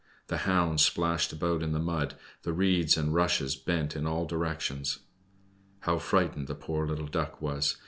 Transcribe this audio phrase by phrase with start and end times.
[0.29, 4.97] The hounds splashed about in the mud, the reeds and rushes bent in all directions.
[5.81, 7.77] How frightened the poor little Duck was!